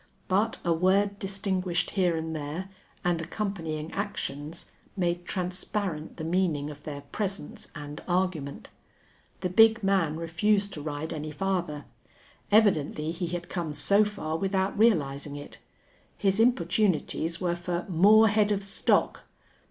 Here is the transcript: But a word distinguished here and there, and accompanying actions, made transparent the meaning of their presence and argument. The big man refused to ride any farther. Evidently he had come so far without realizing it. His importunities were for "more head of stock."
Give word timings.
But 0.27 0.57
a 0.65 0.73
word 0.73 1.19
distinguished 1.19 1.91
here 1.91 2.15
and 2.17 2.35
there, 2.35 2.69
and 3.05 3.21
accompanying 3.21 3.91
actions, 3.91 4.71
made 4.97 5.25
transparent 5.27 6.17
the 6.17 6.23
meaning 6.23 6.71
of 6.71 6.81
their 6.81 7.01
presence 7.01 7.67
and 7.75 8.01
argument. 8.07 8.69
The 9.41 9.49
big 9.49 9.83
man 9.83 10.15
refused 10.17 10.73
to 10.73 10.81
ride 10.81 11.13
any 11.13 11.29
farther. 11.29 11.85
Evidently 12.51 13.11
he 13.11 13.27
had 13.27 13.47
come 13.47 13.73
so 13.73 14.03
far 14.03 14.37
without 14.37 14.75
realizing 14.75 15.35
it. 15.35 15.59
His 16.17 16.39
importunities 16.39 17.39
were 17.39 17.55
for 17.55 17.85
"more 17.87 18.27
head 18.27 18.51
of 18.51 18.63
stock." 18.63 19.21